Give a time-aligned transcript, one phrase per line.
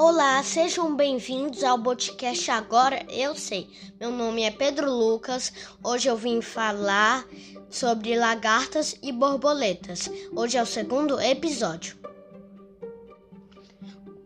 [0.00, 3.68] Olá, sejam bem-vindos ao podcast Agora Eu Sei.
[3.98, 5.52] Meu nome é Pedro Lucas.
[5.82, 7.26] Hoje eu vim falar
[7.68, 10.08] sobre lagartas e borboletas.
[10.36, 11.98] Hoje é o segundo episódio.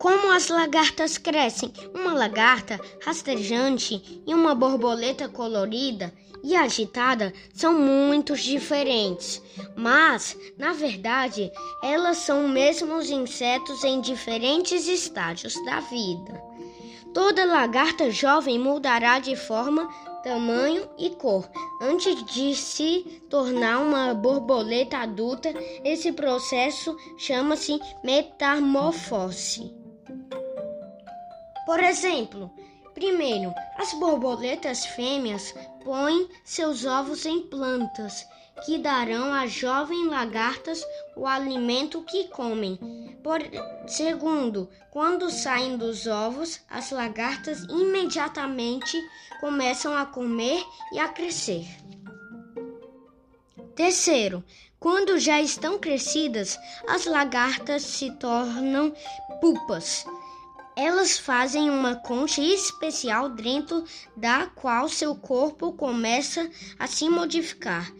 [0.03, 1.71] Como as lagartas crescem?
[1.95, 6.13] Uma lagarta rastejante e uma borboleta colorida
[6.43, 9.41] e agitada são muito diferentes,
[9.77, 11.49] mas, na verdade,
[11.81, 16.33] elas são mesmos insetos em diferentes estágios da vida.
[17.13, 19.87] Toda lagarta jovem mudará de forma,
[20.21, 21.49] tamanho e cor
[21.81, 25.53] antes de se tornar uma borboleta adulta.
[25.81, 29.82] Esse processo chama-se metamorfose.
[31.65, 32.51] Por exemplo,
[32.93, 38.27] primeiro, as borboletas fêmeas põem seus ovos em plantas,
[38.65, 40.85] que darão às jovens lagartas
[41.15, 42.77] o alimento que comem.
[43.23, 43.39] Por
[43.87, 48.97] segundo, quando saem dos ovos, as lagartas imediatamente
[49.39, 51.65] começam a comer e a crescer.
[53.75, 54.43] Terceiro,
[54.79, 58.93] quando já estão crescidas, as lagartas se tornam
[59.41, 60.05] pupas
[60.75, 63.83] elas fazem uma concha especial dentro
[64.15, 67.91] da qual seu corpo começa a se modificar.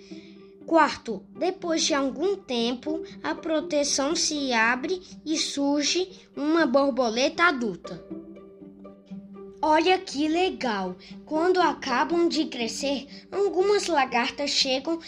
[0.65, 8.03] Quarto, depois de algum tempo, a proteção se abre e surge uma borboleta adulta.
[9.61, 10.97] Olha que legal!
[11.25, 14.99] Quando acabam de crescer, algumas lagartas chegam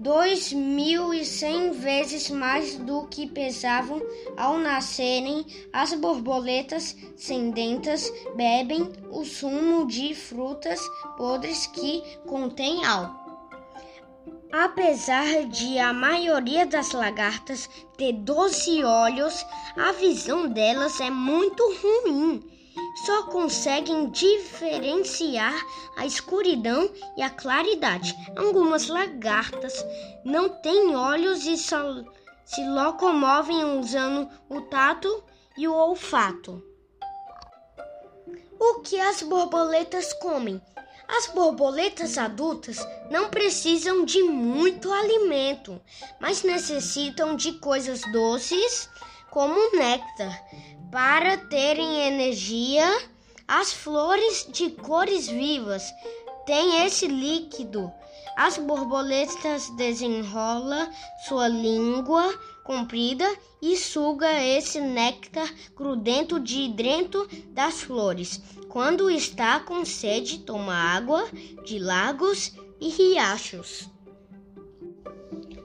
[0.00, 0.30] a pesar
[0.70, 4.00] 2.100 vezes mais do que pesavam
[4.36, 5.44] ao nascerem.
[5.72, 10.80] As borboletas sedentas bebem o sumo de frutas
[11.16, 13.20] podres que contém álcool.
[14.52, 22.49] Apesar de a maioria das lagartas ter 12 olhos, a visão delas é muito ruim
[23.04, 25.54] só conseguem diferenciar
[25.96, 28.14] a escuridão e a claridade.
[28.36, 29.84] Algumas lagartas
[30.24, 32.04] não têm olhos e só
[32.44, 35.22] se locomovem usando o tato
[35.56, 36.62] e o olfato.
[38.58, 40.60] O que as borboletas comem?
[41.08, 42.78] As borboletas adultas
[43.10, 45.80] não precisam de muito alimento,
[46.20, 48.88] mas necessitam de coisas doces
[49.30, 50.44] como néctar
[50.90, 52.84] para terem energia,
[53.46, 55.84] as flores de cores vivas
[56.44, 57.92] têm esse líquido.
[58.36, 60.90] As borboletas desenrola
[61.28, 62.32] sua língua
[62.64, 63.28] comprida
[63.60, 68.40] e suga esse néctar grudento de dentro das flores.
[68.68, 71.28] Quando está com sede, toma água
[71.64, 73.88] de lagos e riachos.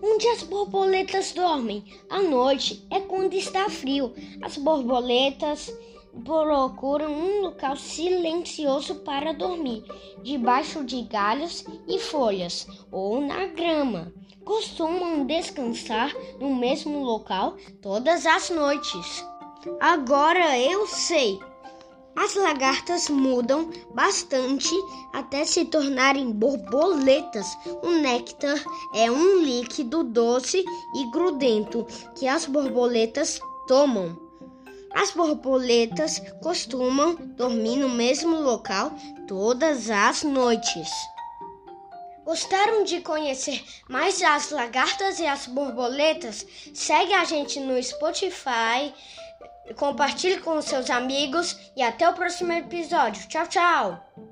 [0.07, 1.83] Onde as borboletas dormem?
[2.07, 4.13] À noite é quando está frio.
[4.39, 5.75] As borboletas
[6.23, 9.83] procuram um local silencioso para dormir,
[10.21, 14.13] debaixo de galhos e folhas ou na grama.
[14.45, 19.25] Costumam descansar no mesmo local todas as noites.
[19.79, 21.39] Agora eu sei.
[22.15, 24.73] As lagartas mudam bastante
[25.11, 27.45] até se tornarem borboletas.
[27.83, 30.63] O néctar é um líquido doce
[30.95, 34.17] e grudento que as borboletas tomam.
[34.93, 38.93] As borboletas costumam dormir no mesmo local
[39.27, 40.89] todas as noites.
[42.25, 46.47] Gostaram de conhecer mais as lagartas e as borboletas?
[46.73, 48.91] Segue a gente no Spotify
[49.73, 53.27] compartilhe com seus amigos e até o próximo episódio.
[53.27, 54.24] Tchau, tchau!